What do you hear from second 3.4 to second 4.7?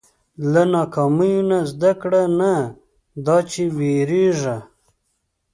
چې وېرېږه.